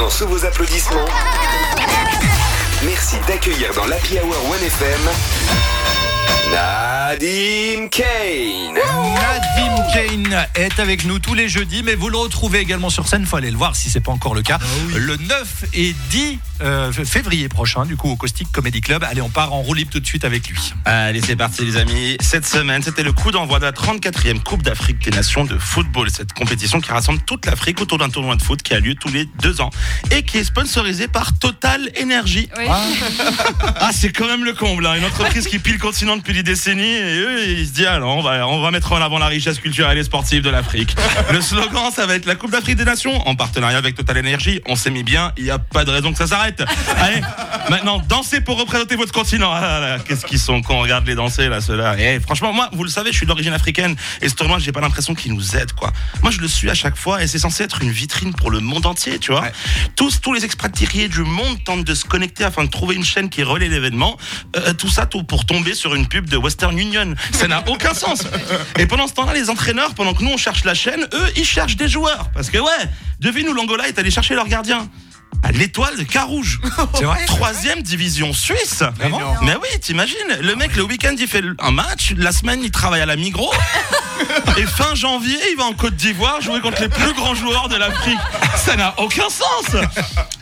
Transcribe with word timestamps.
maintenant 0.00 0.10
sous 0.10 0.26
vos 0.26 0.44
applaudissements. 0.46 1.04
Merci 2.84 3.16
d'accueillir 3.28 3.74
dans 3.74 3.84
l'Happy 3.86 4.18
Hour 4.18 4.34
1FM 4.56 5.69
Nadim 6.52 7.88
Kane. 7.88 8.74
Nadim 8.74 9.82
Kane 9.92 10.46
est 10.56 10.78
avec 10.80 11.04
nous 11.04 11.18
tous 11.18 11.34
les 11.34 11.48
jeudis, 11.48 11.82
mais 11.84 11.94
vous 11.94 12.08
le 12.08 12.16
retrouvez 12.16 12.58
également 12.60 12.90
sur 12.90 13.06
scène. 13.08 13.24
Faut 13.26 13.36
aller 13.36 13.50
le 13.50 13.56
voir 13.56 13.76
si 13.76 13.88
c'est 13.90 14.00
pas 14.00 14.12
encore 14.12 14.34
le 14.34 14.42
cas. 14.42 14.58
Le 14.94 15.16
9 15.16 15.64
et 15.74 15.94
10 16.10 16.38
euh, 16.62 16.92
février 16.92 17.48
prochain, 17.48 17.84
du 17.86 17.96
coup, 17.96 18.10
au 18.10 18.16
Caustic 18.16 18.50
Comedy 18.52 18.80
Club. 18.80 19.02
Allez, 19.04 19.20
on 19.22 19.28
part 19.30 19.52
en 19.52 19.62
roue 19.62 19.74
libre 19.74 19.90
tout 19.90 20.00
de 20.00 20.06
suite 20.06 20.24
avec 20.24 20.46
lui. 20.48 20.74
Allez, 20.84 21.20
c'est 21.24 21.36
parti 21.36 21.64
les 21.64 21.76
amis. 21.76 22.16
Cette 22.20 22.46
semaine, 22.46 22.82
c'était 22.82 23.02
le 23.02 23.12
coup 23.12 23.30
d'envoi 23.30 23.58
de 23.58 23.64
la 23.64 23.72
34e 23.72 24.42
Coupe 24.42 24.62
d'Afrique 24.62 24.98
des 25.04 25.10
Nations 25.10 25.44
de 25.44 25.56
football. 25.58 26.10
Cette 26.10 26.32
compétition 26.32 26.80
qui 26.80 26.90
rassemble 26.90 27.20
toute 27.22 27.46
l'Afrique 27.46 27.80
autour 27.80 27.98
d'un 27.98 28.10
tournoi 28.10 28.36
de 28.36 28.42
foot 28.42 28.62
qui 28.62 28.74
a 28.74 28.80
lieu 28.80 28.94
tous 28.94 29.08
les 29.08 29.26
deux 29.40 29.60
ans 29.60 29.70
et 30.10 30.22
qui 30.22 30.38
est 30.38 30.44
sponsorisé 30.44 31.08
par 31.08 31.38
Total 31.38 31.80
Energy. 32.00 32.48
Ah, 32.68 33.90
c'est 33.92 34.12
quand 34.12 34.26
même 34.26 34.44
le 34.44 34.52
comble. 34.52 34.86
hein. 34.86 34.94
Une 34.94 35.04
entreprise 35.04 35.46
qui 35.46 35.58
pile 35.58 35.74
le 35.74 35.78
continent 35.78 36.16
depuis 36.16 36.34
des 36.42 36.52
décennies 36.52 36.82
et 36.84 37.18
eux, 37.18 37.48
ils 37.48 37.66
se 37.66 37.72
disent 37.72 37.86
alors 37.86 38.16
on 38.16 38.22
va, 38.22 38.46
on 38.48 38.62
va 38.62 38.70
mettre 38.70 38.92
en 38.92 38.96
avant 38.96 39.18
la 39.18 39.26
richesse 39.26 39.58
culturelle 39.58 39.98
et 39.98 40.04
sportive 40.04 40.42
de 40.42 40.48
l'Afrique. 40.48 40.96
Le 41.32 41.40
slogan, 41.40 41.90
ça 41.94 42.06
va 42.06 42.14
être 42.14 42.24
la 42.24 42.34
Coupe 42.34 42.50
d'Afrique 42.50 42.76
des 42.76 42.84
Nations 42.84 43.26
en 43.28 43.34
partenariat 43.34 43.76
avec 43.76 43.94
Total 43.94 44.18
Energy. 44.18 44.60
On 44.66 44.74
s'est 44.74 44.90
mis 44.90 45.02
bien, 45.02 45.32
il 45.36 45.44
n'y 45.44 45.50
a 45.50 45.58
pas 45.58 45.84
de 45.84 45.90
raison 45.90 46.12
que 46.12 46.18
ça 46.18 46.26
s'arrête. 46.26 46.62
Allez, 46.96 47.20
maintenant, 47.68 48.02
dansez 48.08 48.40
pour 48.40 48.58
représenter 48.58 48.96
votre 48.96 49.12
continent. 49.12 49.50
Ah 49.52 49.98
qu'est-ce 50.06 50.24
qu'ils 50.24 50.38
sont 50.38 50.62
cons, 50.62 50.80
regarde 50.80 51.06
les 51.06 51.14
danser 51.14 51.48
là, 51.48 51.60
ceux-là. 51.60 51.98
Et 51.98 52.20
franchement, 52.20 52.52
moi, 52.54 52.70
vous 52.72 52.84
le 52.84 52.90
savez, 52.90 53.12
je 53.12 53.16
suis 53.16 53.26
d'origine 53.26 53.52
africaine 53.52 53.94
et 54.22 54.28
ce 54.28 54.34
tournoi, 54.34 54.58
j'ai 54.58 54.72
pas 54.72 54.80
l'impression 54.80 55.14
qu'il 55.14 55.34
nous 55.34 55.56
aide 55.56 55.72
quoi. 55.72 55.92
Moi, 56.22 56.30
je 56.30 56.40
le 56.40 56.48
suis 56.48 56.70
à 56.70 56.74
chaque 56.74 56.96
fois 56.96 57.22
et 57.22 57.26
c'est 57.26 57.38
censé 57.38 57.64
être 57.64 57.82
une 57.82 57.90
vitrine 57.90 58.32
pour 58.32 58.50
le 58.50 58.60
monde 58.60 58.86
entier, 58.86 59.18
tu 59.18 59.32
vois. 59.32 59.48
Tous, 59.94 60.20
tous 60.20 60.32
les 60.32 60.44
expatriés 60.46 61.08
du 61.08 61.20
monde 61.20 61.62
tentent 61.64 61.84
de 61.84 61.94
se 61.94 62.06
connecter 62.06 62.44
afin 62.44 62.64
de 62.64 62.70
trouver 62.70 62.94
une 62.94 63.04
chaîne 63.04 63.28
qui 63.28 63.42
relaie 63.42 63.68
l'événement. 63.68 64.16
Euh, 64.56 64.72
tout 64.72 64.88
ça 64.88 65.04
tout 65.04 65.22
pour 65.22 65.44
tomber 65.44 65.74
sur 65.74 65.94
une 65.94 66.06
pub 66.06 66.29
de 66.30 66.36
Western 66.36 66.78
Union. 66.78 67.14
Ça 67.32 67.48
n'a 67.48 67.62
aucun 67.68 67.92
sens. 67.92 68.22
Et 68.78 68.86
pendant 68.86 69.06
ce 69.06 69.12
temps-là, 69.14 69.34
les 69.34 69.50
entraîneurs, 69.50 69.94
pendant 69.94 70.14
que 70.14 70.22
nous 70.22 70.30
on 70.30 70.36
cherche 70.36 70.64
la 70.64 70.74
chaîne, 70.74 71.06
eux, 71.12 71.26
ils 71.36 71.44
cherchent 71.44 71.76
des 71.76 71.88
joueurs. 71.88 72.30
Parce 72.32 72.48
que 72.48 72.58
ouais, 72.58 72.88
devine 73.18 73.48
où 73.48 73.52
l'Angola 73.52 73.88
est 73.88 73.98
allé 73.98 74.10
chercher 74.10 74.34
leur 74.34 74.48
gardien. 74.48 74.88
À 75.42 75.52
l'étoile 75.52 75.96
de 75.96 76.02
Carouge. 76.02 76.60
C'est 76.94 77.04
vrai 77.04 77.24
Troisième 77.26 77.82
division 77.82 78.32
suisse. 78.32 78.82
Vraiment 78.98 79.36
Mais 79.42 79.54
oui, 79.54 79.80
t'imagines, 79.80 80.16
le 80.40 80.54
mec 80.54 80.76
le 80.76 80.82
week-end 80.82 81.14
il 81.18 81.28
fait 81.28 81.42
un 81.60 81.70
match, 81.70 82.12
la 82.16 82.32
semaine 82.32 82.60
il 82.62 82.70
travaille 82.70 83.00
à 83.00 83.06
la 83.06 83.16
Migros, 83.16 83.52
et 84.58 84.66
fin 84.66 84.94
janvier 84.94 85.38
il 85.50 85.56
va 85.56 85.64
en 85.64 85.72
Côte 85.72 85.94
d'Ivoire 85.94 86.40
jouer 86.42 86.60
contre 86.60 86.82
les 86.82 86.88
plus 86.88 87.14
grands 87.14 87.34
joueurs 87.34 87.68
de 87.68 87.76
l'Afrique. 87.76 88.18
Ça 88.56 88.76
n'a 88.76 88.94
aucun 88.98 89.30
sens. 89.30 89.76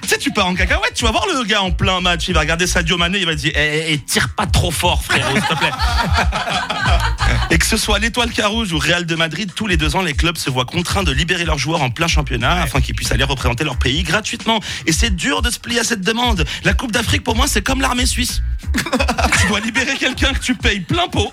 Tu 0.08 0.14
sais, 0.14 0.20
tu 0.20 0.32
pars 0.32 0.46
en 0.46 0.54
cacahuète, 0.54 0.94
tu 0.94 1.04
vas 1.04 1.10
voir 1.10 1.26
le 1.26 1.44
gars 1.44 1.60
en 1.60 1.70
plein 1.70 2.00
match, 2.00 2.28
il 2.28 2.34
va 2.34 2.40
regarder 2.40 2.66
Sadio 2.66 2.96
Mané, 2.96 3.18
il 3.18 3.26
va 3.26 3.34
dire, 3.34 3.52
eh, 3.54 3.58
eh, 3.60 3.92
eh, 3.92 3.98
tire 3.98 4.30
pas 4.30 4.46
trop 4.46 4.70
fort 4.70 5.04
frérot, 5.04 5.34
s'il 5.34 5.42
te 5.42 5.54
plaît. 5.54 5.70
Et 7.50 7.58
que 7.58 7.66
ce 7.66 7.76
soit 7.76 7.98
l'Étoile 7.98 8.30
Carouge 8.30 8.72
ou 8.72 8.78
Real 8.78 9.04
de 9.04 9.14
Madrid, 9.14 9.52
tous 9.54 9.66
les 9.66 9.76
deux 9.76 9.96
ans, 9.96 10.00
les 10.00 10.14
clubs 10.14 10.38
se 10.38 10.48
voient 10.48 10.64
contraints 10.64 11.02
de 11.02 11.12
libérer 11.12 11.44
leurs 11.44 11.58
joueurs 11.58 11.82
en 11.82 11.90
plein 11.90 12.06
championnat 12.06 12.62
afin 12.62 12.80
qu'ils 12.80 12.94
puissent 12.94 13.12
aller 13.12 13.24
représenter 13.24 13.64
leur 13.64 13.76
pays 13.76 14.02
gratuitement. 14.02 14.60
Et 14.86 14.92
c'est 14.92 15.14
dur 15.14 15.42
de 15.42 15.50
se 15.50 15.58
plier 15.58 15.80
à 15.80 15.84
cette 15.84 16.00
demande. 16.00 16.46
La 16.64 16.72
Coupe 16.72 16.92
d'Afrique, 16.92 17.22
pour 17.22 17.36
moi, 17.36 17.46
c'est 17.46 17.60
comme 17.60 17.82
l'armée 17.82 18.06
suisse. 18.06 18.40
tu 19.40 19.46
dois 19.48 19.60
libérer 19.60 19.94
quelqu'un 19.96 20.32
que 20.32 20.40
tu 20.40 20.54
payes 20.54 20.80
plein 20.80 21.08
pot 21.08 21.30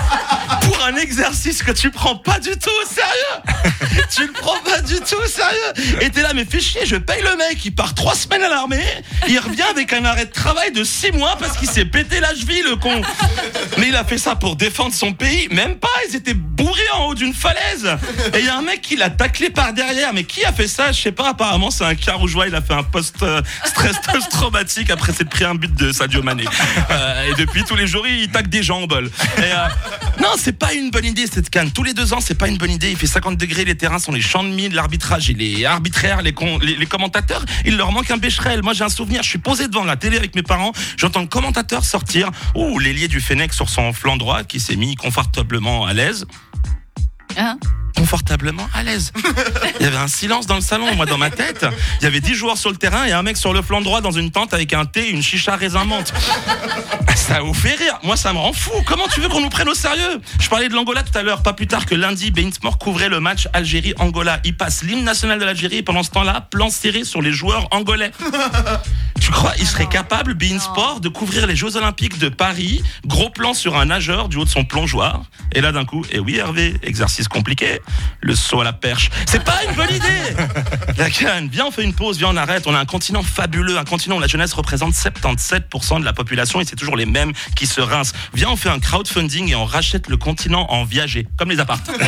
pour 0.62 0.84
un 0.86 0.96
exercice 0.96 1.62
que 1.62 1.72
tu 1.72 1.90
prends 1.90 2.16
pas 2.16 2.38
du 2.40 2.50
tout 2.50 2.70
au 2.82 2.86
sérieux. 2.86 3.55
tu 4.14 4.26
le 4.26 4.32
prends 4.32 4.58
pas 4.64 4.80
du 4.80 4.96
tout 4.96 5.26
sérieux. 5.26 5.96
Et 6.00 6.10
t'es 6.10 6.22
là, 6.22 6.32
mais 6.34 6.44
fais 6.44 6.60
chier, 6.60 6.86
je 6.86 6.96
paye 6.96 7.22
le 7.22 7.36
mec, 7.36 7.64
il 7.64 7.74
part 7.74 7.94
trois 7.94 8.14
semaines 8.14 8.42
à 8.42 8.48
l'armée, 8.48 8.84
il 9.28 9.38
revient 9.38 9.62
avec 9.62 9.92
un 9.92 10.04
arrêt 10.04 10.26
de 10.26 10.32
travail 10.32 10.72
de 10.72 10.84
six 10.84 11.12
mois 11.12 11.36
parce 11.38 11.56
qu'il 11.58 11.68
s'est 11.68 11.84
pété 11.84 12.20
la 12.20 12.34
cheville, 12.34 12.62
le 12.62 12.76
con. 12.76 13.00
Mais 13.78 13.88
il 13.88 13.96
a 13.96 14.04
fait 14.04 14.18
ça 14.18 14.36
pour 14.36 14.56
défendre 14.56 14.94
son 14.94 15.12
pays, 15.12 15.48
même 15.50 15.76
pas, 15.76 15.88
ils 16.08 16.16
étaient 16.16 16.34
bourrés 16.34 16.80
en 16.94 17.06
haut 17.06 17.14
d'une 17.14 17.34
falaise. 17.34 17.88
Et 18.34 18.40
il 18.40 18.44
y 18.44 18.48
a 18.48 18.56
un 18.56 18.62
mec 18.62 18.80
qui 18.82 18.96
l'a 18.96 19.10
taclé 19.10 19.50
par 19.50 19.72
derrière, 19.72 20.12
mais 20.12 20.24
qui 20.24 20.44
a 20.44 20.52
fait 20.52 20.68
ça? 20.68 20.92
Je 20.92 21.00
sais 21.00 21.12
pas, 21.12 21.30
apparemment 21.30 21.70
c'est 21.70 21.84
un 21.84 21.94
carougeois, 21.94 22.46
il 22.48 22.54
a 22.54 22.62
fait 22.62 22.74
un 22.74 22.82
post-stress 22.82 23.96
post-traumatique 24.12 24.90
après 24.90 25.12
s'être 25.12 25.30
pris 25.30 25.44
un 25.44 25.54
but 25.54 25.74
de 25.74 25.92
Sadio 25.92 26.22
Mané. 26.22 26.44
Euh, 26.90 27.30
et 27.30 27.34
depuis 27.34 27.64
tous 27.64 27.76
les 27.76 27.86
jours, 27.86 28.06
il 28.06 28.28
tacle 28.30 28.48
des 28.48 28.62
gens 28.62 28.82
en 28.82 28.86
bol. 28.86 29.10
Euh, 29.38 29.68
non, 30.20 30.30
c'est 30.38 30.58
pas 30.58 30.74
une 30.74 30.90
bonne 30.90 31.04
idée 31.04 31.26
cette 31.26 31.50
canne. 31.50 31.70
Tous 31.70 31.82
les 31.82 31.94
deux 31.94 32.12
ans, 32.12 32.20
c'est 32.20 32.36
pas 32.36 32.48
une 32.48 32.58
bonne 32.58 32.70
idée. 32.70 32.90
Il 32.90 32.96
fait 32.96 33.06
50 33.06 33.36
degrés, 33.36 33.55
les 33.64 33.76
terrains 33.76 33.98
sont 33.98 34.12
les 34.12 34.20
champs 34.20 34.44
de 34.44 34.50
mine, 34.50 34.74
l'arbitrage 34.74 35.28
il 35.28 35.42
est 35.42 35.64
arbitraire, 35.64 36.22
les, 36.22 36.32
con- 36.32 36.58
les, 36.58 36.86
commentateurs, 36.86 37.44
il 37.64 37.76
leur 37.76 37.92
manque 37.92 38.10
un 38.10 38.16
bécherel. 38.16 38.62
Moi 38.62 38.72
j'ai 38.72 38.84
un 38.84 38.88
souvenir, 38.88 39.22
je 39.22 39.28
suis 39.28 39.38
posé 39.38 39.68
devant 39.68 39.84
la 39.84 39.96
télé 39.96 40.16
avec 40.16 40.34
mes 40.34 40.42
parents, 40.42 40.72
j'entends 40.96 41.20
le 41.20 41.26
commentateur 41.26 41.84
sortir, 41.84 42.30
ouh, 42.54 42.78
l'ailier 42.78 43.08
du 43.08 43.20
Fennec 43.20 43.52
sur 43.52 43.68
son 43.68 43.92
flanc 43.92 44.16
droit 44.16 44.44
qui 44.44 44.60
s'est 44.60 44.76
mis 44.76 44.94
confortablement 44.94 45.86
à 45.86 45.92
l'aise. 45.92 46.26
Hein? 47.36 47.58
Confortablement 47.96 48.68
à 48.74 48.82
l'aise. 48.82 49.12
Il 49.80 49.84
y 49.84 49.88
avait 49.88 49.96
un 49.96 50.08
silence 50.08 50.46
dans 50.46 50.54
le 50.54 50.60
salon, 50.60 50.94
moi 50.94 51.06
dans 51.06 51.18
ma 51.18 51.30
tête. 51.30 51.66
Il 52.00 52.04
y 52.04 52.06
avait 52.06 52.20
10 52.20 52.34
joueurs 52.34 52.58
sur 52.58 52.70
le 52.70 52.76
terrain 52.76 53.04
et 53.04 53.12
un 53.12 53.22
mec 53.22 53.36
sur 53.36 53.52
le 53.52 53.62
flanc 53.62 53.80
droit 53.80 54.00
dans 54.00 54.12
une 54.12 54.30
tente 54.30 54.54
avec 54.54 54.72
un 54.72 54.84
thé 54.84 55.08
et 55.08 55.10
une 55.10 55.22
chicha 55.22 55.56
raisin 55.56 55.84
menthe. 55.84 56.12
Ça 57.16 57.40
vous 57.40 57.54
fait 57.54 57.74
rire. 57.74 57.98
Moi, 58.04 58.16
ça 58.16 58.32
me 58.32 58.38
rend 58.38 58.52
fou. 58.52 58.70
Comment 58.86 59.08
tu 59.12 59.20
veux 59.20 59.28
qu'on 59.28 59.40
nous 59.40 59.48
prenne 59.48 59.68
au 59.68 59.74
sérieux? 59.74 60.20
Je 60.38 60.48
parlais 60.48 60.68
de 60.68 60.74
l'Angola 60.74 61.02
tout 61.02 61.16
à 61.18 61.22
l'heure. 61.22 61.42
Pas 61.42 61.54
plus 61.54 61.66
tard 61.66 61.86
que 61.86 61.94
lundi, 61.94 62.30
Bein-Sport 62.30 62.78
couvrait 62.78 63.08
le 63.08 63.18
match 63.18 63.48
Algérie-Angola. 63.52 64.40
Il 64.44 64.56
passe 64.56 64.82
l'hymne 64.82 65.02
national 65.02 65.40
de 65.40 65.44
l'Algérie 65.44 65.78
et 65.78 65.82
pendant 65.82 66.02
ce 66.02 66.10
temps-là, 66.10 66.46
plan 66.50 66.70
serré 66.70 67.04
sur 67.04 67.22
les 67.22 67.32
joueurs 67.32 67.66
angolais. 67.72 68.12
Tu 69.20 69.32
crois 69.32 69.52
il 69.58 69.66
serait 69.66 69.88
capable, 69.88 70.34
Bein 70.34 70.60
Sport, 70.60 71.00
de 71.00 71.08
couvrir 71.08 71.46
les 71.46 71.56
Jeux 71.56 71.76
Olympiques 71.76 72.18
de 72.18 72.28
Paris? 72.28 72.82
Gros 73.06 73.30
plan 73.30 73.54
sur 73.54 73.76
un 73.76 73.86
nageur 73.86 74.28
du 74.28 74.36
haut 74.36 74.44
de 74.44 74.50
son 74.50 74.64
plongeoir. 74.64 75.22
Et 75.52 75.60
là, 75.60 75.72
d'un 75.72 75.84
coup, 75.84 76.04
et 76.12 76.20
oui, 76.20 76.36
Hervé, 76.36 76.76
exercice 76.82 77.26
compliqué, 77.26 77.80
le 78.20 78.34
saut 78.34 78.60
à 78.60 78.64
la 78.64 78.72
perche. 78.72 79.10
C'est 79.26 79.44
pas 79.44 79.64
une 79.68 79.74
bonne 79.74 79.94
idée 79.94 80.06
La 80.96 81.10
canne, 81.10 81.48
viens, 81.50 81.66
on 81.66 81.70
fait 81.70 81.84
une 81.84 81.94
pause, 81.94 82.18
viens, 82.18 82.28
on 82.30 82.36
arrête. 82.36 82.66
On 82.66 82.74
a 82.74 82.78
un 82.78 82.86
continent 82.86 83.22
fabuleux, 83.22 83.78
un 83.78 83.84
continent 83.84 84.16
où 84.16 84.20
la 84.20 84.26
jeunesse 84.26 84.52
représente 84.52 84.94
77% 84.94 86.00
de 86.00 86.04
la 86.04 86.12
population 86.12 86.60
et 86.60 86.64
c'est 86.64 86.76
toujours 86.76 86.96
les 86.96 87.06
mêmes 87.06 87.32
qui 87.54 87.66
se 87.66 87.80
rincent. 87.80 88.14
Viens, 88.34 88.50
on 88.50 88.56
fait 88.56 88.70
un 88.70 88.78
crowdfunding 88.78 89.50
et 89.50 89.54
on 89.54 89.64
rachète 89.64 90.08
le 90.08 90.16
continent 90.16 90.66
en 90.70 90.84
viager, 90.84 91.26
comme 91.36 91.50
les 91.50 91.60
appartes. 91.60 91.90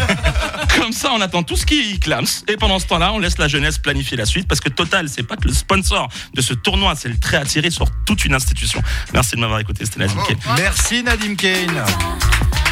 Comme 0.79 0.93
ça, 0.93 1.11
on 1.13 1.21
attend 1.21 1.43
tout 1.43 1.57
ce 1.57 1.67
qui 1.67 1.99
clame. 1.99 2.27
Et 2.47 2.57
pendant 2.57 2.79
ce 2.79 2.87
temps-là, 2.87 3.13
on 3.13 3.19
laisse 3.19 3.39
la 3.39 3.49
jeunesse 3.49 3.79
planifier 3.79 4.17
la 4.17 4.27
suite 4.27 4.47
parce 4.47 4.61
que 4.61 4.69
Total, 4.69 5.09
c'est 5.09 5.25
pas 5.25 5.37
que 5.37 5.49
le 5.49 5.55
sponsor 5.55 6.09
de 6.35 6.41
ce 6.41 6.55
tournoi, 6.55 6.95
c'est 6.95 7.09
le 7.09 7.19
trait 7.19 7.45
tirer 7.45 7.71
sur 7.71 7.87
toute 8.07 8.25
une 8.25 8.35
institution. 8.35 8.81
Merci 9.13 9.35
de 9.35 9.41
m'avoir 9.41 9.59
écouté, 9.59 9.85
c'était 9.85 10.01
Nazim 10.01 10.21
Kane. 10.27 10.39
Merci 10.57 11.03
Nadim 11.03 11.35
Kane. 11.35 11.85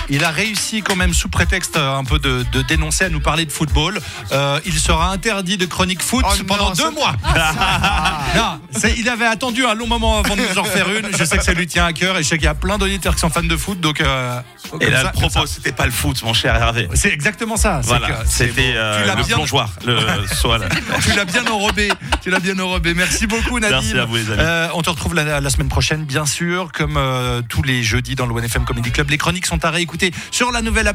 Il 0.09 0.25
a 0.25 0.31
réussi 0.31 0.83
quand 0.83 0.97
même 0.97 1.13
sous 1.15 1.29
prétexte 1.29 1.77
euh, 1.77 1.97
un 1.97 2.05
peu 2.05 2.19
de, 2.19 2.45
de 2.53 2.63
dénoncer 2.63 3.05
à 3.05 3.09
nous 3.09 3.21
parler 3.21 3.45
de 3.45 3.53
football. 3.53 3.99
Euh, 4.33 4.61
il 4.65 4.75
sera 4.79 5.11
interdit 5.13 5.57
de 5.57 5.67
chronique 5.67 6.03
foot 6.03 6.25
Oh, 6.29 6.43
pendant 6.47 6.69
non, 6.69 6.75
deux 6.75 6.91
mois. 6.91 7.15
non, 8.37 8.61
c'est- 8.71 8.95
il 8.99 9.09
avait 9.09 9.27
attendu 9.27 9.65
un 9.67 9.75
long 9.75 9.87
moment 9.87 10.19
avant 10.21 10.37
de 10.37 10.43
nous 10.43 10.59
en 10.59 10.65
faire 10.65 10.87
une. 10.91 11.09
Je 11.17 11.25
sais 11.25 11.37
que 11.39 11.45
ça 11.45 11.53
lui 11.53 11.67
tient 11.67 11.85
à 11.87 11.93
cœur 11.93 12.17
et 12.19 12.23
je 12.23 12.29
sais 12.29 12.37
qu'il 12.37 12.45
y 12.45 12.49
a 12.49 12.55
plein 12.55 12.79
d'auditeurs 12.79 13.15
qui 13.15 13.21
sont 13.21 13.31
fans 13.31 13.43
de 13.43 13.57
foot. 13.57 13.81
Donc, 13.81 14.01
euh, 14.01 14.41
Et 14.81 14.91
là, 14.91 15.03
ça- 15.03 15.13
le 15.15 15.21
propos, 15.29 15.47
c'était 15.47 15.73
pas 15.73 15.87
le 15.87 15.93
foot, 15.93 16.23
mon 16.23 16.35
cher 16.35 16.55
Hervé. 16.55 16.89
c'est 16.95 17.13
exactement 17.13 17.57
ça. 17.57 17.81
Voilà, 17.85 18.25
c'était 18.27 18.53
beau. 18.53 18.61
euh, 18.79 19.01
Tu 19.03 19.07
l'as 19.09 19.15
le 19.17 19.23
bien- 19.25 19.37
plongeoir, 19.37 19.71
le 19.85 19.97
Tu 21.05 21.13
l'as 21.17 21.25
bien 21.25 21.47
enrobé. 21.47 21.89
Tu 22.23 22.31
l'as 22.31 22.41
bien 22.41 22.59
enrobé. 22.59 22.95
Merci 22.95 23.27
beaucoup, 23.27 23.59
Nadim. 23.59 23.77
Merci 23.81 23.99
à 23.99 24.05
vous, 24.05 24.17
les 24.17 24.31
amis. 24.31 24.39
Euh, 24.41 24.69
on 24.75 24.83
te 24.83 24.91
retrouve 24.91 25.15
la, 25.15 25.41
la 25.41 25.51
semaine 25.51 25.69
prochaine, 25.69 26.05
bien 26.05 26.27
sûr, 26.27 26.71
comme 26.73 26.97
euh, 26.97 27.43
tous 27.49 27.63
les 27.63 27.83
jeudis 27.83 28.15
dans 28.15 28.27
le 28.27 28.33
OneFM 28.35 28.65
Comedy 28.65 28.91
Club. 28.91 29.11
Les 29.11 29.19
chroniques 29.19 29.47
sont 29.47 29.65
à 29.65 29.71
réécouter 29.71 29.96
sur 30.31 30.53
la 30.53 30.63
nouvelle 30.63 30.85